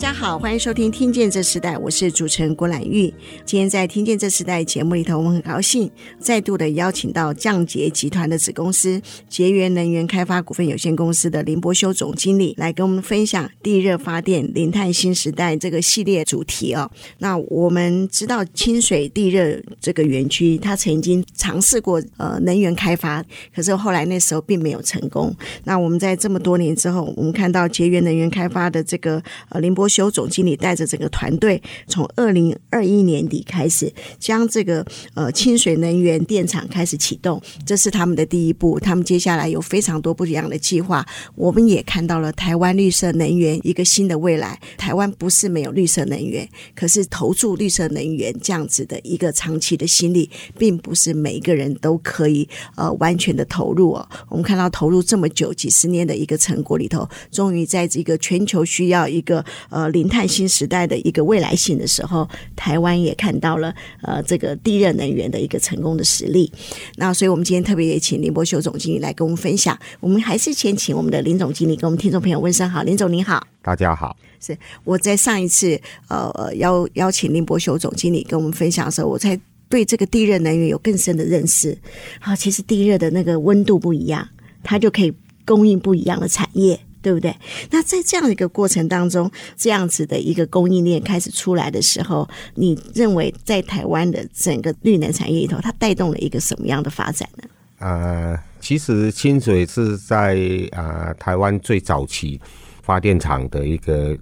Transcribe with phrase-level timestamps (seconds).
[0.00, 3.12] 大家好，欢迎收听《听见这时代》，我是主持人郭兰玉。
[3.44, 16.90] 今天在《听见这时代》节目里头，我们很高兴再度的邀请到降杰集团的子公司杰源能源开发股份有限公司的林伯修总经理来跟我们分享地热发电零碳新时代这个系列主题哦。
[17.18, 23.22] 那我们知道清水地热这个园区，它曾经尝试过呃能源开发，
[23.54, 25.36] 可是后来那时候并没有成功。
[25.64, 38.78] 那我们在这么多年之后，我们看到杰源能源开发的这个呃林伯修总经理带着整个团队，从二零二一年底开始，将这个呃清水能源电厂开始启动，这是他们的第一步。
[38.78, 41.04] 他们接下来有非常多不一样的计划。
[41.34, 44.58] 我们也看到了台湾绿色能源一个新的未来。
[44.78, 54.08] 台湾不是没有绿色能源，可是投注绿色能源这样子的一个长期的心力，并不是每一个人都可以呃完全的投入哦。
[54.28, 59.44] 我们看到投入这么久几十年的一个成果里头，终于在这个全球需要一个。
[59.68, 66.50] 呃，零碳新时代的一个未来性的时候，台湾也看到了呃这个地热能源的一个成功的实例。
[66.96, 69.78] 那所以，我们今天特别也请林伯修总经理来跟我们分享。
[70.00, 74.16] 我们还是先请我们的林总经理跟我们听众朋友问声好，林总您好，大家好。
[74.40, 75.78] 是我在上一次
[76.08, 81.76] 呃邀邀请林伯修总经理跟我们分享的时候，我才对这个地热能源有更深的认识。
[82.20, 84.26] 啊，其实地热的那个温度不一样，
[84.62, 85.12] 它就可以
[85.44, 86.80] 供应不一样的产业。
[87.02, 87.34] 对不对？
[87.70, 97.44] 那在这样的一个过程当中，这样子的一个供应链开始出来的时候，你认为在台湾的整个绿能产业里头，它带动了一个什么样的发展呢？
[97.78, 100.36] 呃，其实清水是在
[100.72, 102.38] 啊、呃、台湾最早期
[102.82, 104.16] 发电厂的一个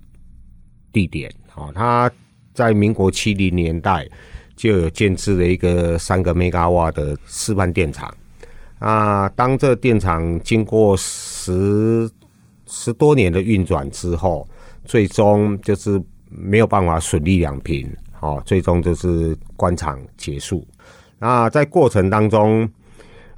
[0.93, 1.29] 地点。
[1.49, 2.11] 好、哦，它
[2.55, 4.09] 在民国七零年代
[4.55, 8.13] 就有建置了一个三个 mega 瓦的示范电厂。
[8.79, 12.09] 啊、当这电厂经过十
[12.69, 14.47] 十多年的运转之后，
[14.85, 20.65] 最终就是没有办法损利两平，好，最终就是关场结束。
[21.19, 22.69] 那在过程当中，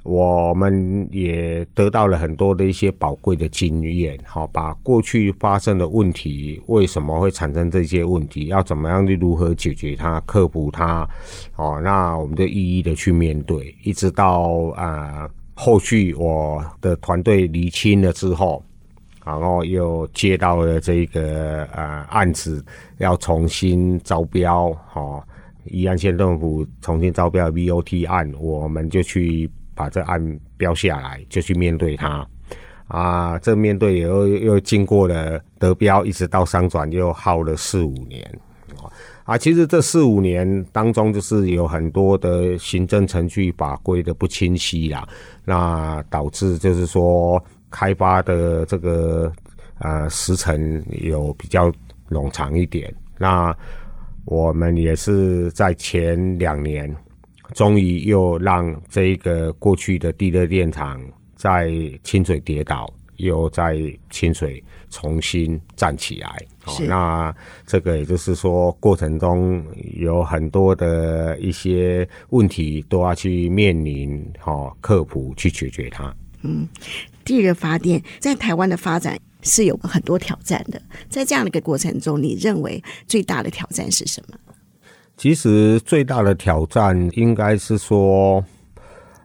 [0.03, 11.07] 我们也得到了很多的一些宝贵的经验，好，把过去发生的问题，为什么会产生这些问题，要怎么样去如何解决它、克服它，
[11.55, 18.63] 哦，那我们就一一的去面对，一直到啊、后续我的团队厘清了之后。
[19.23, 22.63] 然后又接到了这个呃案子，
[22.97, 25.23] 要重新招标，哈，
[25.65, 32.27] 宜安县政府重新招标 BOT 案，我们就去把这案标下来，就去面对它。
[32.87, 38.27] 啊，这面对又又经过了得标，一直到商转，又耗了四五年。
[39.23, 45.07] 啊，其实这四五年当中，就是有很多的行政程序法规的不清晰啦，
[45.45, 47.39] 那导致就是说。
[47.71, 49.31] 开发的这个
[49.79, 51.71] 呃时程有比较
[52.09, 53.55] 冗长一点，那
[54.25, 56.93] 我们也是在前两年，
[57.55, 61.01] 终于又让这个过去的地热电厂
[61.35, 61.71] 在
[62.03, 63.77] 清水跌倒，又在
[64.11, 66.29] 清水重新站起来。
[66.63, 67.33] 好，那
[67.65, 69.65] 这个也就是说，过程中
[69.95, 76.13] 有很多的一些问题都要去面临，好，克服去解决它。
[76.43, 76.67] 嗯。
[77.23, 84.35] 地热发电在台湾的发展是有很多挑战的，在这样的一个过程中，你认为最大的挑战是什么？
[85.15, 88.43] 其实最大的挑战应该是说，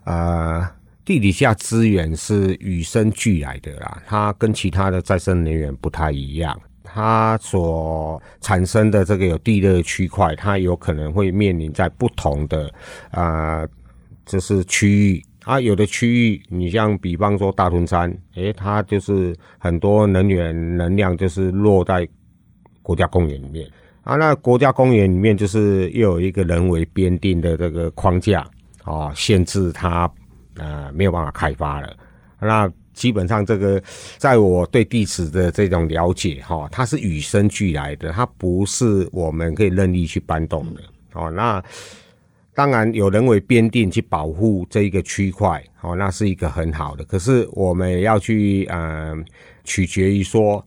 [0.05, 0.63] 呃，
[1.07, 12.71] 地底下资源是与生俱来的啦，它跟其他的再生能源不太一样，它所产生的这个有地热区块，它有可能会面临在不同的
[13.11, 13.69] 啊、呃，
[14.27, 15.25] 就是区域。
[15.47, 22.07] 啊，有的区域，你像比方说大屯山，诶、它就是很多能源能量就是落在
[22.83, 23.65] 国家公园里面
[24.03, 24.17] 啊。
[24.17, 28.45] 那国家公园里面就是又有一个人为编定的这个框架
[28.83, 30.11] 啊，限制它
[30.57, 31.97] 呃没有办法开发了。
[32.41, 33.81] 那基本上这个，
[34.19, 40.81] 在我对地质的这种了解哈，它是与生俱来的，它不是我们可以任意去搬动的
[41.13, 41.31] 哦。
[41.31, 41.63] 那
[42.57, 47.05] 当然有人为编定去保护这一个区块，哦，那是一个很好的。
[47.05, 49.15] 可是我们要去，呃，
[49.63, 50.67] 取决于说，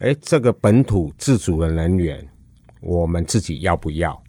[0.00, 2.22] 哎，这个本土自主的能源，
[2.82, 4.22] 我们自己要不要？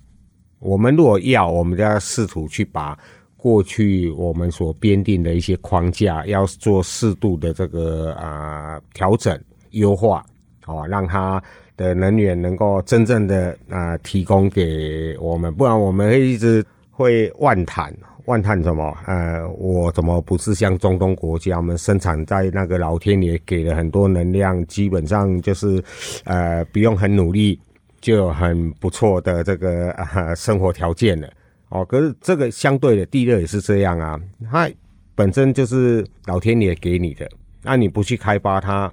[0.60, 2.98] 我们如果要，我们就要试图去把
[3.36, 9.38] 过去我们所编定的一些框架，要做适度的这个啊调整、
[9.72, 10.26] 优化，
[10.66, 11.44] 哦，让它
[11.76, 16.66] 的能源能够真正的啊提供给我们，不然我们会一直
[17.02, 17.94] 会万谈，
[18.26, 18.98] 万谈什么？
[19.08, 25.84] 呃，我怎么不是像中东国家，我们生产在那个老天爷给了很多能量，基本上就是
[26.26, 27.60] 呃不用很努力。
[28.02, 31.30] 就有很不错的这个啊 生活条件了
[31.70, 34.20] 哦，可是这个相对的地热也是这样啊，
[34.50, 34.68] 它
[35.14, 37.30] 本身就是老天爷给你的，
[37.62, 38.92] 那你不去开发它，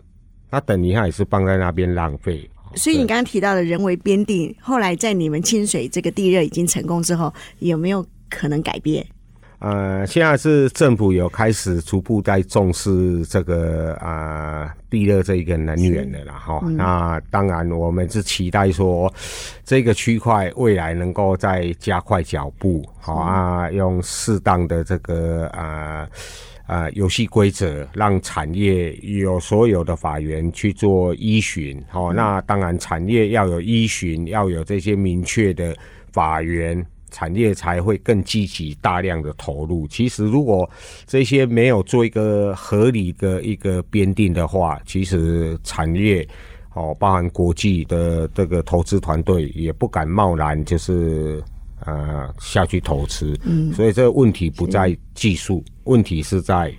[0.51, 2.47] 它等于它也是放在那边浪费。
[2.75, 9.05] 所以你刚刚提到的人为编定，后来在你们清水这个地热已经成功之后，有没有可能改变？
[9.61, 16.61] 呃，现在是政府有开始逐步在重视这个啊、呃、地热这一个能源的了哈。
[16.63, 19.13] 嗯、那当然，我们是期待说
[19.65, 26.09] 这个区块未来能够再加快脚步，好啊，用适当的这个啊
[26.69, 31.83] 啊游戏规则，让产业有所有的法源去做依循。
[31.89, 35.77] 好，那当然产业要有依循，要有这些明确的
[36.13, 36.87] 法源。
[37.11, 39.89] 产业才会更积极、大量的投入。
[39.89, 40.69] 其实，如果
[41.07, 46.29] 这些没有做一个合理的一个编定的话，其实产业
[46.75, 51.43] 哦，包含国际的这个投资团队也不敢贸然就是
[51.87, 53.39] 呃下去投资。
[53.45, 56.73] 嗯，所以这个问题不在技术，问题是在。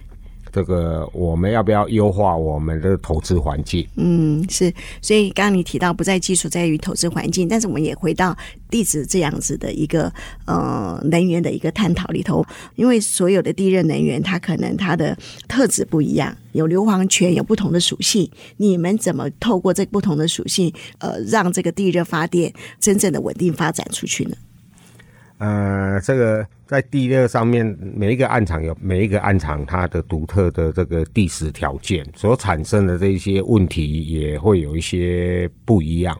[0.51, 3.87] 这个我们要不要优化我们的投资环境？
[3.97, 4.73] 嗯，是。
[4.99, 7.47] 所以刚刚你提到不在技术，在于投资环境。
[7.47, 8.35] 但是我们也回到
[8.67, 10.11] 地质这样子的一个
[10.45, 12.43] 呃能源的一个探讨里头，
[12.75, 15.15] 因为所有的地热能源，它可能它的
[15.47, 18.27] 特质不一样，有硫磺泉，有不同的属性。
[18.57, 24.35] 你们怎么透过这不同的属性，呃，让这个地热发电真正的稳定发展出去呢？
[25.39, 36.19] 呃，这个在地热上面，每一个暗场有每一个暗场它的独特的这个地势条件，所产生的这些问题也会有一些不一样。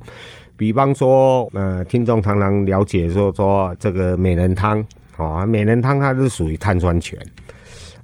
[0.56, 4.82] 比方说，呃，听众常常了解说说这个美人汤，
[5.18, 7.20] 哦，美人汤它是属于碳酸泉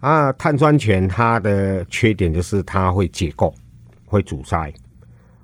[0.02, 3.56] 啊，碳酸泉它的缺点就是它会结构，
[4.06, 4.70] 会阻塞，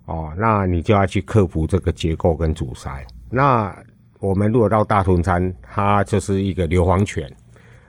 [0.03, 3.73] 哦，那你就要去克服这个结构跟阻塞，那。
[4.21, 7.29] 我们如果到大屯山，它就是一个硫磺泉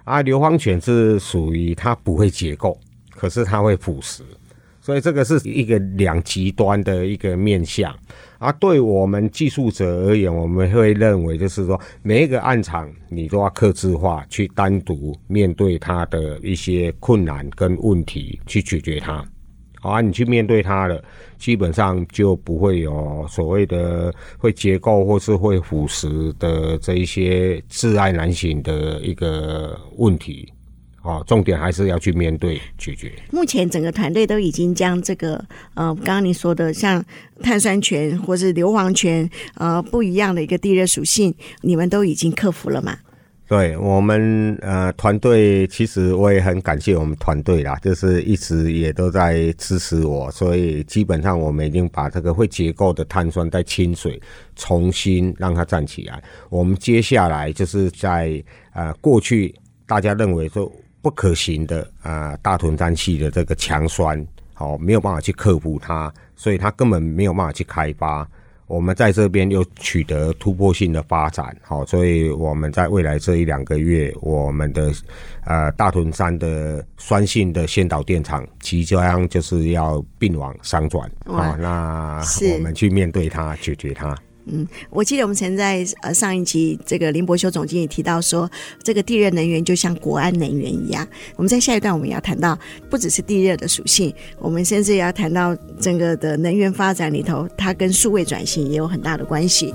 [0.04, 2.76] 啊，硫磺泉是属于它不会结构，
[3.10, 4.22] 可是它会腐蚀，
[4.80, 7.94] 所以这个是一个两极端的一个面向
[8.38, 8.50] 啊。
[8.52, 19.22] 对我们技术者而言，我们会认为就是说，每一个暗场你都要克制化，去单独面对它的一些困难跟问题去解决它。
[19.82, 21.02] 好啊，你去面对它了，
[21.38, 30.48] 基本上就不会有所谓的会结构或是会腐蚀的这一些窒碍难行的一个问题。
[31.02, 33.10] 哦，重点还是要去面对解决。
[33.32, 35.44] 目前整个团队都已经将这个
[35.74, 37.04] 呃，刚刚你说的像
[37.42, 42.96] 碳酸泉或是硫磺泉呃不一样的一个地热属性，你们都已经克服了吗？
[43.52, 54.18] 对我们呃团队，其实我也很感谢我们团队啦，就是一直也都在支持我，所以基本上我们已经把这个会结构的碳酸在清水
[54.56, 56.22] 重新让它站起来。
[56.48, 58.42] 我们接下来就是在
[58.72, 59.54] 呃过去
[59.84, 68.26] 大家认为说不可行的啊、大屯山系的这个强酸，哦、没有办法去克服它，所以它根本没有办法去开发。
[68.66, 74.90] 我们在这边又取得突破性的发展，好，所以我们在未来这一两个月，我们的
[75.44, 82.22] 呃大屯山的酸性的先导电厂即将就是要并网商转，啊，那
[82.54, 84.16] 我们去面对它，解决它。
[84.46, 88.50] 嗯，我记得我们曾在呃上一集这个林伯修总经理提到说，
[88.82, 91.06] 这个地热能源就像国安能源一样。
[91.36, 92.58] 我们在下一段我们要谈到，
[92.90, 99.72] 不只是地热的属性，我们甚至也要谈到整个的能源发展里头，它跟数位转型也有很大的关系。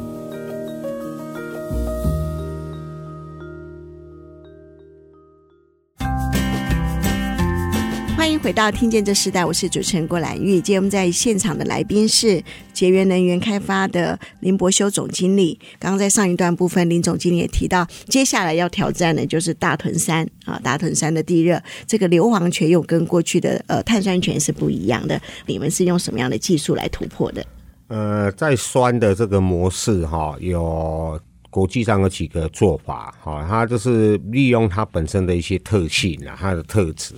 [8.28, 10.56] 欢迎回到听见这时代，我是主持人郭兰玉。
[10.56, 12.44] 今天我们在现场的来宾是
[12.74, 15.58] 节约能源开发的林伯修总经理。
[15.80, 21.58] 刚刚在上一段部分，林总经理也提到，接下来要挑战的就是大屯山啊，大屯山的地热，
[21.88, 25.18] 这个硫磺泉又跟过去的呃碳酸泉是不一样的。
[25.46, 27.46] 你们是用什么样的技术来突破的？
[27.88, 31.18] 呃，在酸的这个模式哈，有。
[31.50, 37.16] 国际上有几个做法，哈，它就是利用它本身的一些特性啊，它的特质，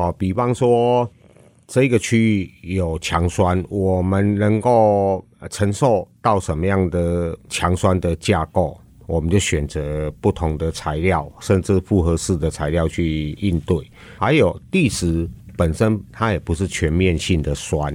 [0.00, 1.08] 哦，比方说
[1.66, 13.76] 这个区域有强酸，我们能够承受到什么样的强酸的架构，我们就选择不同的材料，甚至复合式的材料去应对。
[14.16, 17.94] 还有地质本身，它也不是全面性的酸。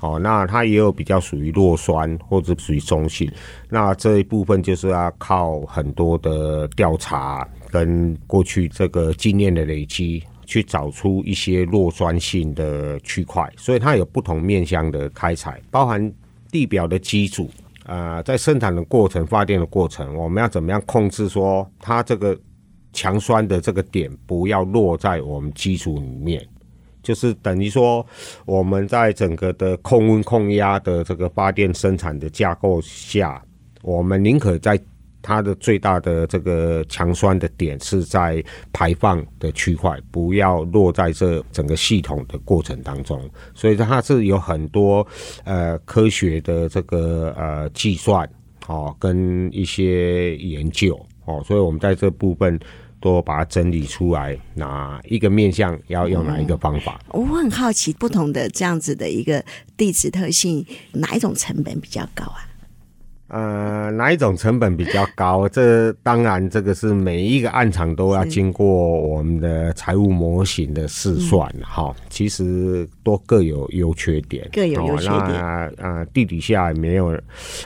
[0.00, 3.30] 哦，那它也有比较属于弱酸或者属于中性，
[3.68, 16.12] 那这一部分就是要靠很多的调查跟过去这个经验的累积，去找出一些弱酸性的区块，所以它有不同面向的开采，包含
[16.50, 17.48] 地表的机组，
[17.86, 22.36] 呃，在生产的过程、发电的过程，我们要怎么样控制说它这个
[22.92, 26.44] 强酸的这个点不要落在我们基础里面。
[27.00, 28.04] 就是等于说，
[28.44, 33.40] 我们在整个的控温控压的这个发电生产的架构下，
[33.82, 34.76] 我们宁可在
[35.22, 43.20] 它的最大的这个强酸的点是在排放的区块，不要落在这整个系统的过程当中。
[43.54, 45.06] 所以它是有很多
[45.44, 48.28] 呃科学的这个呃计算
[48.66, 52.58] 哦，跟一些研究哦，所以我们在这部分。
[53.02, 57.00] 都把它整理出来，哪一个面向要用哪一个方法？
[57.08, 59.42] 我很好奇，不同的这样子的一个
[59.74, 60.62] 地质特性，
[60.92, 62.44] 哪一种成本比较高啊？
[63.30, 65.48] 呃，哪一种成本比较高？
[65.48, 71.94] 这当然，这个是每一个案场都要经过我们的财务模型的试算哈。
[72.08, 75.42] 其实都各有优缺点，各有优缺点。
[75.42, 77.16] 啊、呃，地底下没有，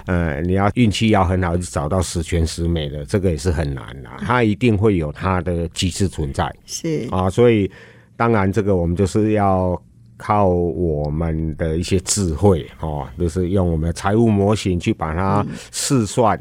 [0.07, 4.11] 呃，你要运气要很好，就找到十全十美的，这个也是很难的。
[4.19, 7.71] 它一定会有它的机制存在，是啊，所以
[8.17, 9.81] 当然这个我们就是要。
[10.25, 16.41] 靠我们的一些智慧哦，就是用我们的财务模型去把它试算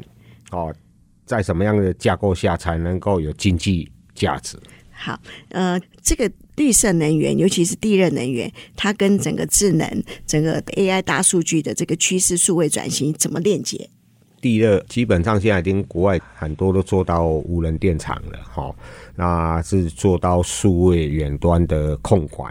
[0.52, 0.74] 哦，
[1.26, 4.56] 在什么样的架构下才能够有经济价值？
[4.90, 13.90] 好，呃，这个绿色能源，尤其是地热能源，它跟整个智能、整个 AI 大数据的这个趋势数位转型怎么链接？
[14.40, 18.74] 地热基本上现在已经国外很多都做到无人电厂了，哈，
[19.14, 22.50] 那是做到数位远端的控管。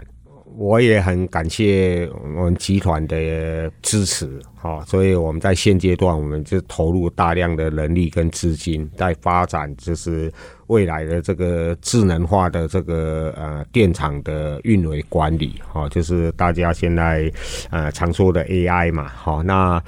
[0.56, 10.32] 我也很感谢我们集团的支持，哈，所以我们在现阶段，我们就投入大量的人力跟资金，在发展就是
[10.68, 17.30] 未来的这个智能化的这个呃电厂的运维管理，哈，就是大家现在
[17.70, 19.82] 呃常说的 AI 嘛，好，那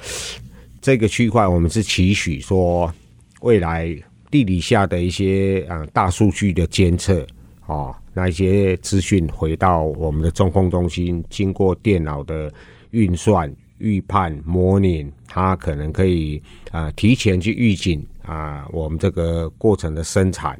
[0.81, 2.93] 这个区块我们是期许说，
[3.39, 3.95] 未来
[4.29, 7.25] 地底下的一些呃大数据的监测，
[7.67, 7.95] 哦。
[8.13, 12.51] 那一些资讯回到我们的中控中心，经过电脑的
[12.89, 20.59] 运算、预判、模拟，它可能可以啊、提前去预警啊、我们这个过程的生产，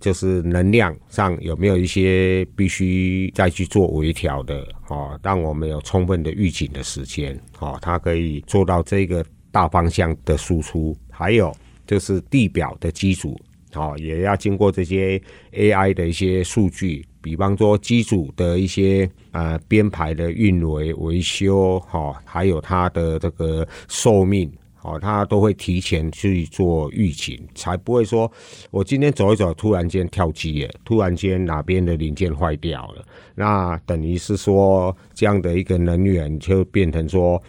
[0.00, 11.54] 就是能量上有没有一些必须再去做微调的哦，让我们有充分的预警的时间哦，它可以做到这个大方向的输出，还有
[11.86, 13.40] 就是地表的机组。
[13.72, 15.20] 好，也要经过这些
[15.52, 24.50] AI 的一些数据，比方说机组的一些呃编排的运维维修，哈，还有它的这个寿命，
[24.82, 28.30] 哦，它都会提前去做预警，才不会说
[28.70, 33.04] 我今天走一走，突然间跳机了，突然间哪边的零件坏掉了，
[33.34, 37.42] 那等于是说这样的一个能源就变成说。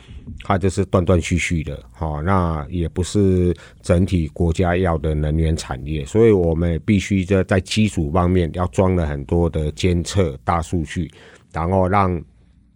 [0.43, 11.09] 它就是断断续续的，好，那也不是整体国家要的能源产业，所以我们必须在在基础方面要装了很多的监测大数据，
[11.51, 12.21] 然后让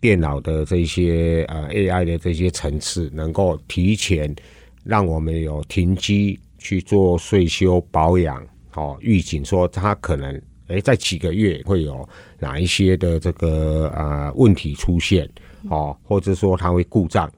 [0.03, 4.36] 电脑的这些呃 AI 的这些层次能够提前
[4.83, 12.05] 让我们有停机去做岁修保养，好，预警说它可能诶在几个月会有
[12.38, 15.25] 哪一些的这个呃问题出现，
[15.69, 17.31] 哦，或者说它会故障。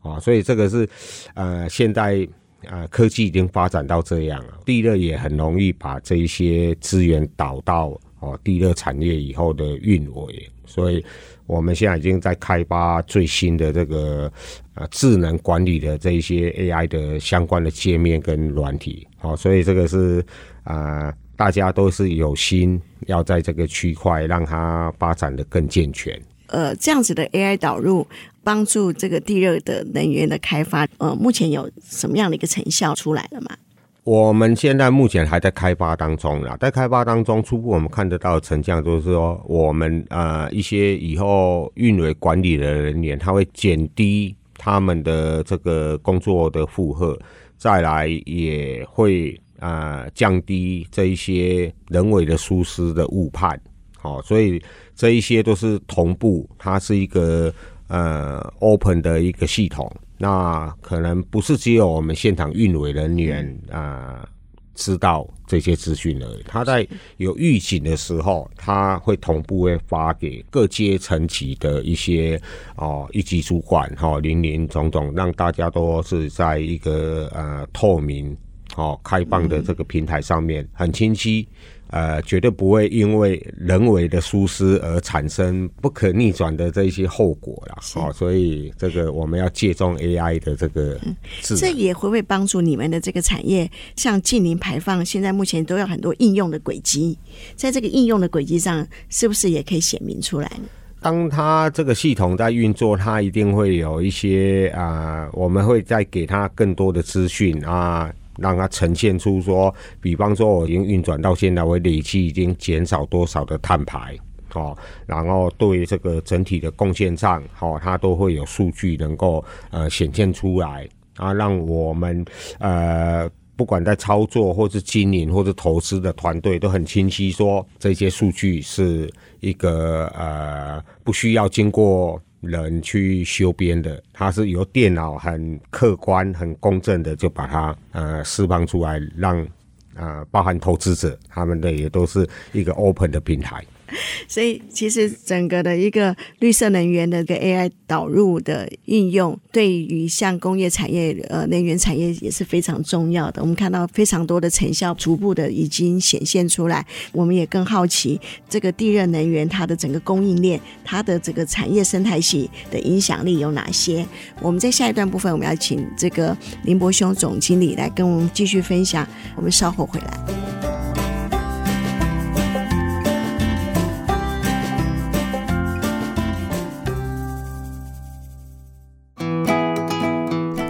[0.00, 0.88] 啊，所以这个是，
[1.34, 2.28] 呃，现在
[2.62, 11.04] 呃科技已经发展到这样了，地热也很容易把这一些资源导到哦地热产业以后的运维，所以
[11.46, 14.32] 我们现在已经在开发最新的这个
[14.74, 20.24] 呃智能管理的这一些 AI 的相关的界面跟软体，好，所以这个是
[20.64, 26.20] 啊、大家都是有心要在这个区块让它发展得更健全。
[26.48, 28.06] 呃，这样子的 AI 导入。
[28.46, 33.56] 帮助这个地热的能源的开发，呃，目前有什么样的一个成效出来了吗？
[34.04, 47.18] 我们现在目前还在开发当中啦，在开发当中，初步我们看得到成效就是说，我们呃一些以后运维管理的人员，他会减低他们的这个工作的负荷，
[47.56, 53.58] 再来也会啊、呃、降低这一些人为的疏失的误判。
[53.96, 54.62] 好，所以
[54.94, 57.50] 这一些都是同步，它是一个
[57.88, 59.90] 呃 open 的一个系统。
[60.24, 64.28] 那可能不是只有我们现场运维人员啊、呃、
[64.74, 66.42] 知道这些资讯而已。
[66.48, 66.88] 他在
[67.18, 72.40] 有预警的时候，他会同步会发给各阶层级的一些
[72.76, 78.34] 哦一级主管哈，林林总总，让大家都是在一个呃透明
[78.76, 81.46] 哦开放的这个平台上面很清晰。
[81.94, 87.76] 呃，绝对不会因为人为的疏失而产生不可逆转的这一些后果啦。
[87.94, 93.70] 哦，所以这个我们要借重 AI 的这个、嗯，这也会不会帮助你们的这个产业？
[93.94, 97.16] 像近零排放，现在目前都有很多应用的轨迹，
[97.54, 100.64] 在这个应用的轨迹上，是不是也可以显明出来呢？
[101.00, 108.12] 当它这个系统在运作，它一定会有一些啊、呃，我们会再给它更多的资讯啊。
[108.38, 114.16] 让它呈现出说，比方说我已经运转到现在，我累计已经减少多少的碳排，
[114.54, 114.76] 哦，
[115.06, 122.24] 然后对这个整体的贡献上，哦，它都会有数据能够呃显现出来，啊，让我们
[122.58, 129.08] 呃不管在操作或是经营或者投资的团队都很清晰，说这些数据是
[129.40, 132.20] 一个呃不需要经过。
[132.46, 139.46] 人去修编的，它是由电脑很客观、很公正的就把它呃释放出来，让
[139.94, 143.64] 呃包含投资者他们的也都是一个 open 的平台。
[144.26, 153.42] 所以，其实整个的一个绿色能源的一个 AI 导入的应用，对于像工业产业、呃能源产业也是非常重要的。
[153.42, 156.84] 我们看到非常多的成效逐步的已经显现出来。
[157.12, 164.04] 我们也更好奇，这个地热能源它的整个供应链、它的这个产业生态系的影响力有哪些？
[164.40, 169.06] 我们在下一段部分，我们要请这个林伯兄总经理来跟我们继续分享。
[169.36, 170.73] 我们稍后回来。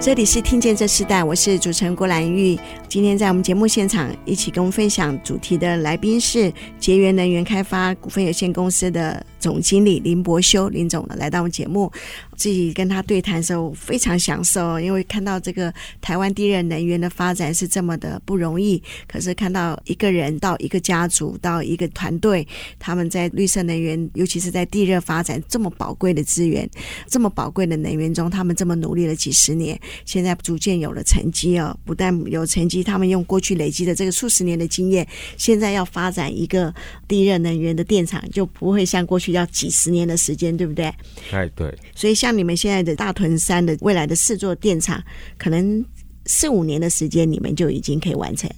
[0.05, 2.59] 这里是听见这时代，我是主持人郭兰玉。
[2.91, 11.91] 今天在我们节目现场一起跟我们分享主题的来宾是结源能源开发股份有限公司的总经理林伯修林总来到我们节目。
[12.37, 18.83] 自己跟他对谈的时候非常享受，因为看到这个台湾地热能源的发展是这么的不容易。
[19.07, 22.47] 可是看到一个人到一个家族到一个团队，
[22.79, 26.69] 他们在绿色能源，尤其是在地热发展这么宝贵的资源、
[27.07, 31.79] 这么宝贵的能源中，他们这么努力了几十年，现在逐渐有了成绩哦。
[31.85, 36.75] 不但有成绩，他们用过去累积的这个数十年的经验，现在要发展一个
[37.07, 40.87] 地热能源的电厂，就不会像过去要几十年的时间，对不对？
[41.31, 41.73] 哎，对。
[41.95, 42.15] 所以。
[42.15, 45.03] 像你们现在的大屯山的未来的四座电厂，
[45.37, 45.85] 可能
[46.27, 48.49] 四五年的时间，你们就已经可以完成。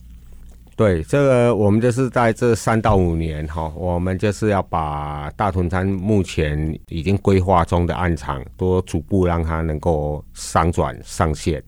[0.76, 11.64] 对，这个我们就是在这三到五年哈，我们就是要把大屯山目前已经规划中的暗场，都逐步让它能够商转上线。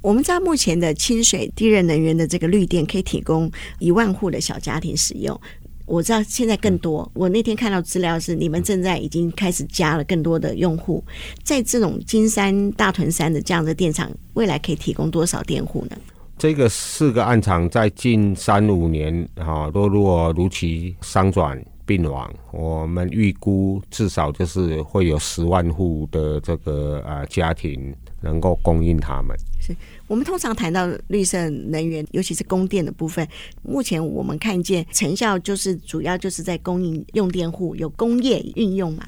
[0.00, 5.40] 我们知道目前的清水地热能源的这个绿电，可以提供一万户的小家庭使用。
[5.86, 7.08] 我知道现在更多。
[7.14, 11.04] 我那天看到资料是，你们正在已经开始加了更多的用户。
[11.44, 15.96] 在这种金山、大屯山的这样的电厂，未来可以提供多少电户呢？
[16.42, 29.36] 这个四个案场在近三五年，哈，都如果如期商转并网，我们预估至少就是会有十万户的这个呃家庭能够供应他们。
[29.60, 29.72] 是。
[30.08, 33.24] 我们通常谈到绿色能源，尤其是供电的部分，
[33.62, 39.06] 目前我们看见成效就是主要就是在供应用电户有工业运用嘛。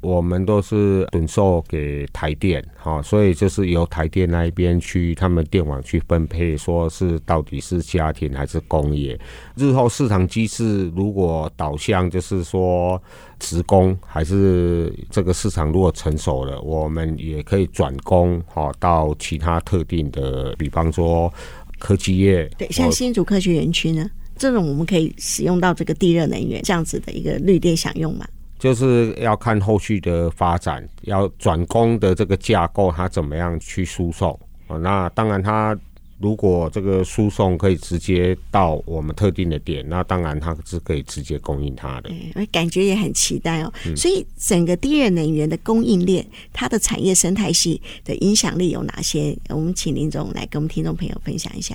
[0.00, 9.18] 我们都是趸售给台电，哈，所以就是由台电那一边去他们电网去分配，说是到底是家庭还是工业。
[9.56, 13.00] 日后市场机制如果导向就是说
[13.38, 21.30] 职工，还是这个市场如果成熟了，我们也可以转工哈到其他特定的，比方说
[21.78, 22.48] 科技业。
[22.56, 28.26] 对，像新竹科学园区呢，这种我们可以使用到这个地热能源这样子的一个绿电享用嘛。
[28.60, 34.76] 就是要看后续的发展，要转供的这个架构，它怎么样去输送啊？
[34.76, 35.76] 那当然，它
[36.18, 42.10] 如果这个输送可以直接到我们特定的点，那当然它是可以直接供应它的。
[42.34, 43.72] 我感觉也很期待哦。
[43.96, 49.34] 所以整个地热能源的供应链，它的产业生态系的影响力有哪些？
[49.48, 51.74] 我们请林总来跟我们听众朋友分享一下。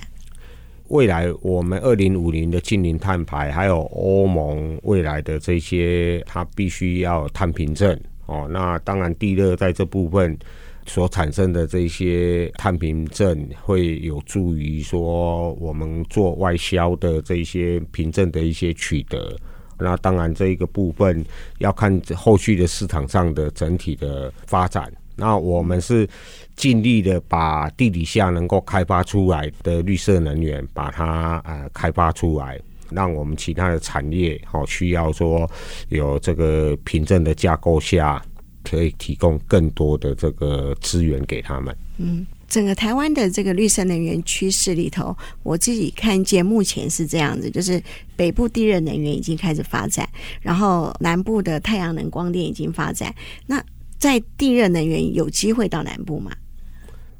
[0.88, 8.46] 未来我们二零五零的净零碳排，还有欧盟未来的这些，它必须要碳凭证哦。
[8.50, 10.38] 那当然，地热在这部分
[10.86, 19.36] 所产生的这些碳凭证，会有助于说我们做外销的这些凭证的一些取得。
[19.78, 21.24] 那当然，这一个部分
[21.58, 24.90] 要看后续的市场上的整体的发展。
[25.16, 26.08] 那我们是
[26.54, 35.50] 尽力的把地底下能够开发出来的绿色能源，把它呃开发出来，让我们其他的产业好需要说
[35.88, 38.22] 有这个凭证的架构下，
[38.62, 41.76] 可以提供更多的这个资源给他们。
[41.98, 42.26] 嗯。
[42.48, 47.82] 整个台湾的这个绿色能源趋势里头，我自己看见目前是这样子，就是
[48.14, 50.08] 北部地热能源已经开始发展，
[50.40, 53.12] 然后南部的太阳能光电已经发展。
[53.48, 53.60] 那
[53.98, 56.30] 在地热能源有机会到南部吗？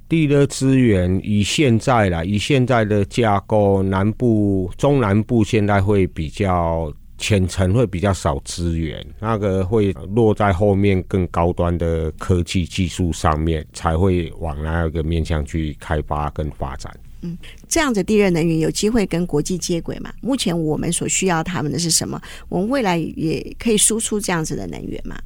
[0.08, 6.92] 地热资源以现在来，以现在的架构，南部、中南部现在会比较。
[7.18, 16.94] 浅层会比较少资源，那个会落在后面更高端的科技技术上面，才会往那个面向去开发跟发展。
[17.22, 17.34] 嗯，
[17.66, 20.12] 这样子地热能源有机会跟国际接轨吗？
[20.20, 22.20] 目前我们所需要他们的是什么？
[22.50, 25.16] 我们未来也可以输出这样子的能源吗？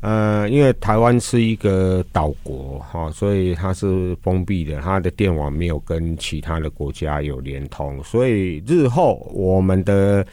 [0.00, 10.26] 呃，因为台湾是一个岛国哈，所以它是封闭的，它的电网没有跟其他的国家有连通，所以日后我们的。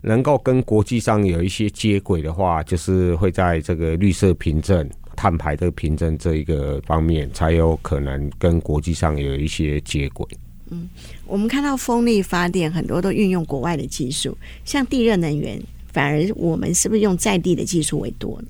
[0.00, 10.24] 能够跟国际上有一些接轨的话，就是会在这个绿色凭证、碳排的凭证这一个方面，才有可能跟国际上有一些接轨。
[10.70, 10.88] 嗯，
[11.26, 15.60] 我们看到风力发电很多都运用国外的技术，像地热能源，
[15.92, 18.48] 反而我们是不是用在地的技术为多呢？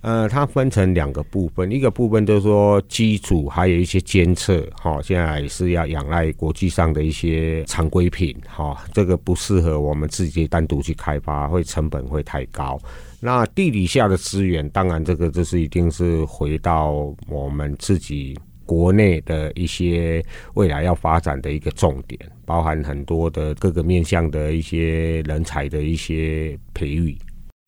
[0.00, 12.80] 呃，它分成两个部分，一个部分就是说机组，还有一些监测，哈，现在是要仰赖国际上的一些常规品，哈，这个不适合我们自己单独去开发，会成本会太高。
[13.20, 27.18] 那地底下的资源，当然这个就是一定是回到我们自己国内的一些未来要发展的一个重点，包含很多的各个面向的一些人才的一些培育。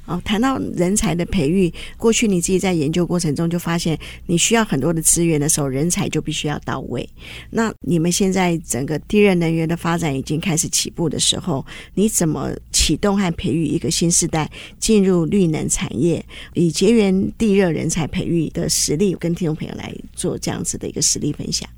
[0.06, 7.08] 哦，谈到人才的培育，过去你自己在研究过程中就发现，你需要很多的资源的时候，人才就必须要到位。
[7.50, 21.68] 那你们现在整个地热能源的发展已经开始起步的时候，你怎么启动和培育一个新时代进入绿能产业，以结缘地热人才培育的实力，跟听众朋友来做这样子的一个实力分享？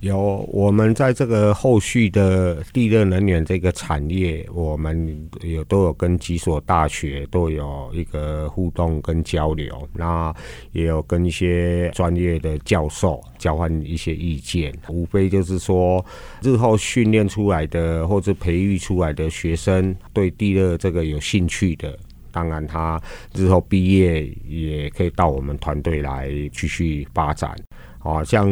[0.00, 10.34] 有，我们在这个后续的地热能源这个产业，我们有都有跟几所大学都有一个互动跟交流，那
[10.72, 16.02] 也有跟一些专业的教授交换一些意见，无非就是说
[16.40, 21.94] 日后训练出来的或者培育出来的学生对地热这个有兴趣的，
[22.32, 22.98] 当然他
[23.34, 27.54] 日后毕业也可以到我们团队来继续发展。
[28.02, 28.48] 哦，像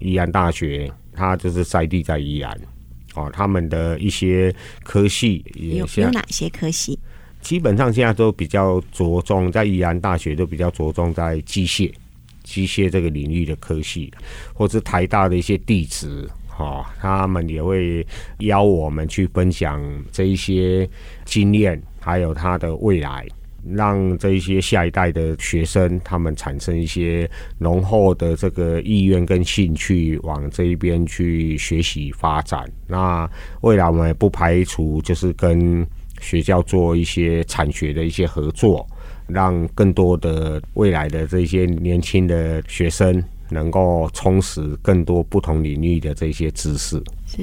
[0.00, 2.58] 宜安大学，它就是在地在宜安，
[3.14, 6.98] 哦，他们的一些科系也有有哪些科系？
[7.40, 11.92] 基本上现在都比较着重在宜安大学，都比较着重在机械、
[12.44, 14.12] 机械这个领域的科系，
[14.54, 18.06] 或是台大的一些地质，哦，他们也会
[18.38, 20.88] 邀我们去分享这一些
[21.24, 23.26] 经验，还有他的未来。
[23.64, 32.68] 让这一些下一代的学生，他们产生一些浓厚的这个意愿跟兴趣，往这一边去学习发展。
[32.86, 33.28] 那
[33.60, 35.86] 未来我们也不排除就是跟
[36.20, 38.86] 学校做一些产学的一些合作，
[39.26, 47.02] 让更多的未来的这些年轻的学生能够充实更多不同领域的这些知识。
[47.26, 47.38] 是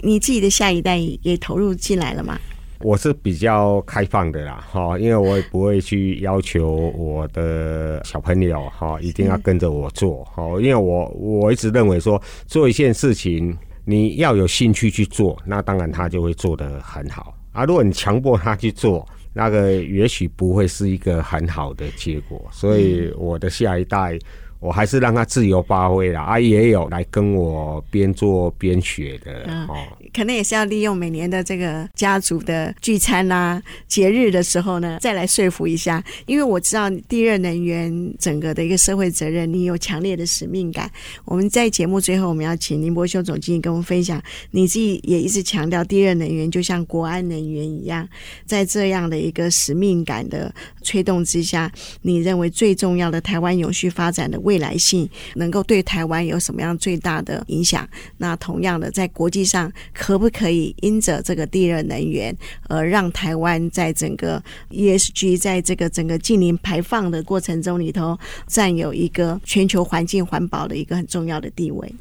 [0.00, 2.38] 你自己的下一代也投入进来了吗？
[2.84, 17.64] 我是比较开放的啦，哈，因为我也不会去要求我的小朋友哈一定要跟着我做，哈，因为我我一直认为说做一件事情你要有兴趣去做，那当然他就会做得很好啊。
[17.64, 22.46] 如果你强迫他去做，那个也许不会是一个很好的结果。
[22.52, 24.18] 所以我的下一代。
[24.64, 36.02] 我还是让他自由发挥啦，啊，也有来跟我边做边学的哦、嗯，可能也是要利用每年的这个家族的聚餐啊、节日的时候呢，再来说服一下。
[36.24, 40.90] 因为我知道地热能源整个的一个社会责任，你有强烈的使命感。
[41.26, 48.08] 我们在节目最后，我们要请林伯修总经理跟我们分享，你自己也一直强调地热能源就像国安能源一样，
[48.46, 50.50] 在这样的一个使命感的
[50.82, 57.88] 推动之下，你认为最重要的台湾永续发展的未未来性，能够对台湾有什么样最大的影响？
[58.18, 62.32] 那同样的，在国际上可不可以因着这个地热能源
[62.68, 64.40] 而让台湾在整个
[64.70, 71.92] ESG 在这个整个净零排放的过程中里头，占有一个全球环境环保的一个很重要的地位？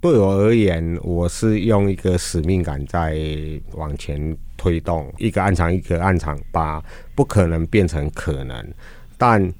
[0.00, 3.18] 对我而言，我是用一个使命感在
[3.72, 6.80] 往前推动，一个暗场一个暗场，把
[7.16, 8.72] 不可能变成可能。
[9.18, 9.52] 但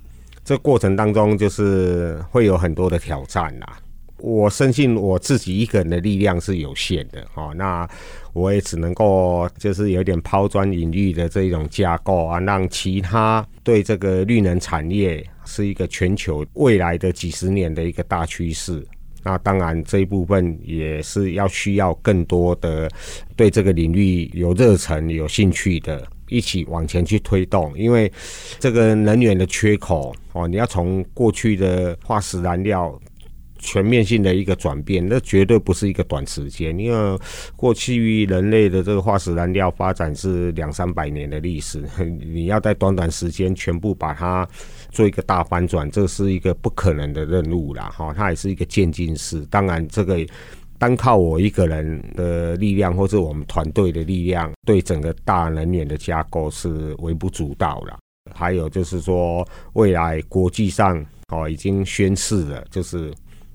[0.44, 3.78] 这过程当中，就是会有很多的挑战啦。
[4.18, 7.88] 我深信我自己一个人的力量是有限的，哦，那
[8.34, 18.86] 我也只能够就是有点抛砖引玉的这种架构啊，让其他对这个绿能产业是一个全球未来的几十年的一个大趋势。
[19.22, 22.88] 那当然，这一部分也是要需要更多的
[23.36, 27.76] 对这个领域有热忱、有兴趣的，一起往前去推动。
[27.78, 28.10] 因为
[28.58, 32.98] 这个能源的缺口哦，你要从过去的化石燃料
[33.58, 36.78] 全面性的一个转变，那绝对不是一个短时间。
[36.78, 37.18] 因为
[37.56, 41.84] 过去人类的这个化石燃料发展是两三百年的历史，
[42.32, 44.48] 你要在短短时间全部把它。
[44.90, 49.44] 做一个大翻转，这是一个不可能的任务啦，哈，它也是一个渐进式。
[49.46, 50.18] 当然，这个
[50.78, 57.98] 单靠我一个人的力量，或者我们团队的力量，对整个大能源的架构是微不足道了。
[58.34, 63.12] 还有就是说，未来国际上哦已经宣示了，就是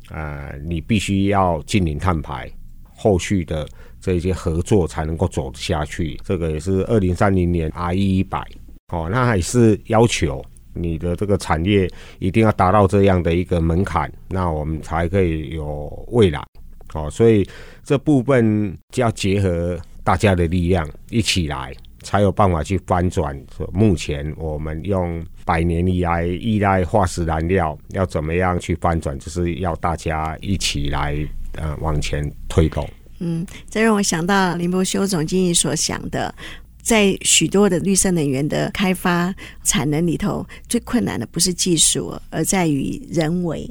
[0.10, 2.52] 呃，你必须要净零碳排，
[2.96, 3.68] 后续的
[4.00, 6.20] 这些合作才能够走下去。
[6.24, 8.46] 这个也是二零三零年 RE 一百
[8.94, 10.44] 哦，那还是要求。
[10.76, 16.44] 你的这个产业一定要达到这样的一个门槛，那我们才可以有未来。
[16.94, 17.46] 哦，所以
[17.84, 23.38] 这部分就要结合大家的力量一起来，才有办法去翻转。
[23.74, 31.18] 目前我们用百年以来依赖化石燃料，要怎么样去翻转，就是要大家一起来
[31.56, 32.88] 呃往前推动。
[33.20, 36.34] 嗯，这让我想到林伯修总经理所想的。
[36.86, 43.68] 在许多的绿色能源的开发产能里头，最困难的不是技术，而在于人为。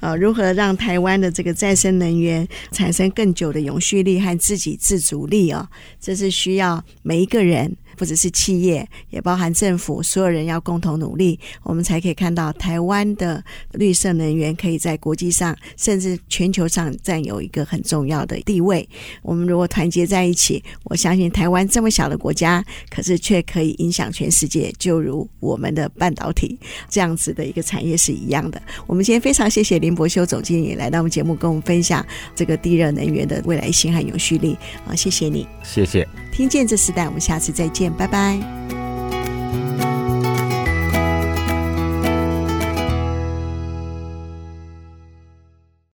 [0.00, 5.68] 呃，如何让台湾的这个再生能源产生更久的永续力和自给自足力哦？
[6.00, 7.76] 这是需要每一个人。
[7.94, 18.88] 不只是企业，也包含政府，所有人要共同努力，我们才可以看到台湾的绿色能源可以在国际上，甚至全球上占有一个很重要的地位。
[19.22, 26.58] 我们如果团结在一起，我相信台湾这么小的国家，可是却可以影响全世界，就如我们的半导体
[26.88, 28.60] 这样子的一个产业是一样的。
[28.86, 36.06] 我们今天非常谢林博修总经理来到我们节目，跟我们分享这个地热能源的未来性和永续力啊，谢谢你，谢谢。
[36.32, 38.81] 听见这时代，我们下次再见，拜拜。